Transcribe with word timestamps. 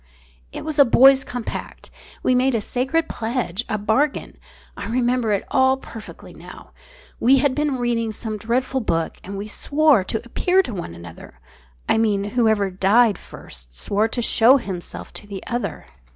"It 0.51 0.65
was 0.65 0.79
a 0.79 0.83
boys' 0.83 1.23
compact. 1.23 1.91
We 2.23 2.33
made 2.33 2.55
a 2.55 2.59
sacred 2.59 3.07
pledge, 3.07 3.63
a 3.69 3.77
bargain. 3.77 4.35
I 4.75 4.87
remember 4.89 5.31
it 5.31 5.43
all 5.51 5.77
perfectly 5.77 6.33
now. 6.33 6.71
We 7.19 7.37
had 7.37 7.53
been 7.53 7.77
reading 7.77 8.11
some 8.11 8.37
dreadful 8.39 8.79
book 8.81 9.19
and 9.23 9.37
we 9.37 9.47
swore 9.47 10.03
to 10.05 10.25
appear 10.25 10.63
to 10.63 10.73
one 10.73 10.95
another 10.95 11.39
I 11.87 11.99
mean, 11.99 12.23
whoever 12.31 12.71
died 12.71 13.19
first 13.19 13.77
swore 13.77 14.07
to 14.07 14.23
show 14.23 14.57
himself 14.57 15.13
to 15.13 15.27
the 15.27 15.45
other. 15.45 15.85